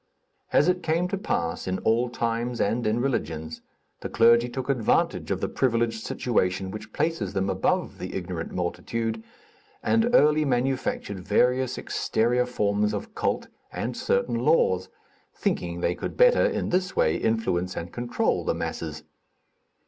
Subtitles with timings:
[0.51, 3.61] As it came to pass in all times and in religions,
[3.99, 9.21] the clergy took advantage of the privileged situation which places them above the ignorant multitude,
[9.83, 14.89] and early manufactured various exterior forms of cult and certain laws,
[15.35, 19.03] thinking they could better, in this way, influence and control the masses.